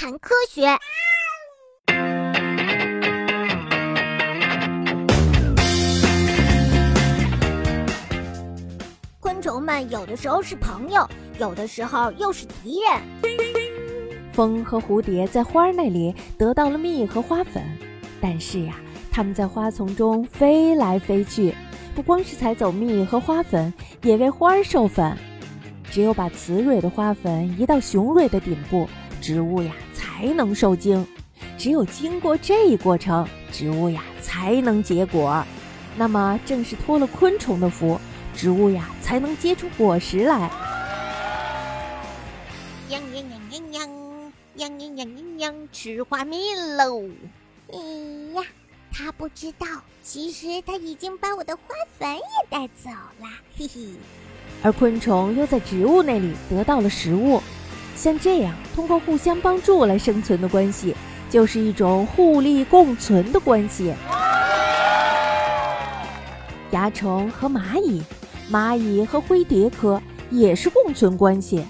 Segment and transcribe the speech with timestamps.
[0.00, 0.64] 谈科学。
[9.18, 11.04] 昆虫们有的时候是朋友，
[11.40, 13.02] 有的时候又是敌人。
[14.32, 17.60] 蜂和蝴蝶在花儿那里得到了蜜和花粉，
[18.20, 18.76] 但是呀，
[19.10, 21.52] 它们在花丛中飞来飞去，
[21.96, 25.18] 不光是采走蜜和花粉，也为花儿授粉。
[25.90, 28.88] 只有把雌蕊的花粉移到雄蕊的顶部，
[29.20, 31.06] 植物呀才能受精。
[31.56, 35.44] 只有经过这一过程，植物呀才能结果。
[35.96, 38.00] 那么，正是托了昆虫的福，
[38.34, 40.50] 植物呀才能结出果实来。
[42.88, 43.88] 嘤嘤嘤嘤嘤，
[44.56, 47.02] 嘤嘤嘤嘤嘤，吃花蜜喽！
[47.72, 47.78] 哎
[48.34, 48.42] 呀，
[48.92, 49.66] 他不知道，
[50.02, 51.62] 其实他已经把我的花
[51.98, 52.88] 粉也带走
[53.20, 53.88] 了，嘿嘿。
[54.62, 57.42] 而昆虫又在植物那里得到了食物，
[57.98, 60.94] 像这样通过互相帮助来生存的关系，
[61.28, 63.92] 就是一种互利共存的关系。
[66.70, 68.00] 蚜虫和蚂蚁，
[68.52, 70.00] 蚂蚁和灰蝶科
[70.30, 71.64] 也是共存关系。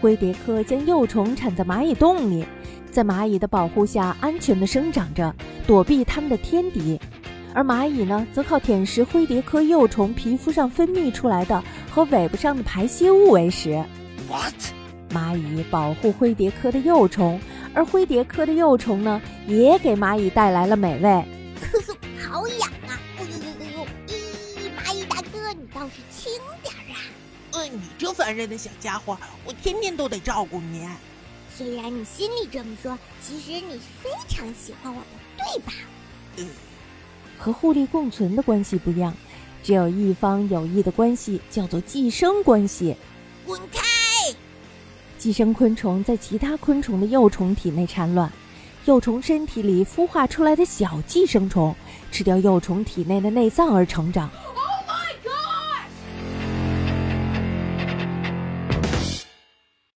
[0.00, 2.46] 灰蝶科将幼虫产在蚂蚁洞里，
[2.92, 5.34] 在蚂蚁的保护下安全地生长着，
[5.66, 7.00] 躲避它们的天敌。
[7.52, 13.82] 而蚂蚁呢，则靠舔食灰蝶科幼虫皮肤上分泌出来的和尾巴上的排泄物为食。
[14.30, 14.54] What？
[15.12, 17.40] 蚂蚁保护灰蝶科的幼虫，
[17.74, 21.08] 而灰蝶科的幼虫呢，也给蚂蚁带来了美味。
[21.60, 21.96] 呵呵，
[22.28, 22.98] 好痒啊！
[23.18, 23.86] 哎呦呦呦呦！
[24.08, 24.12] 咦，
[24.76, 26.32] 蚂蚁大哥，你倒是轻
[26.62, 26.96] 点儿啊！
[27.52, 30.88] 呃，你这烦人的小家伙，我天天都得照顾你。
[31.54, 35.72] 虽然你心里这么说，其实你非常喜欢我的，对吧？
[36.38, 36.44] 呃，
[37.38, 39.14] 和互利共存的关系不一样，
[39.62, 42.96] 只有一方有益的关系叫做寄生关系。
[43.44, 43.81] 滚开！
[45.22, 48.28] 寄生昆虫在其他昆虫的幼虫体内产卵，
[48.86, 51.72] 幼虫身体里孵化出来的小寄生虫
[52.10, 54.28] 吃掉幼虫体内的内脏而成长。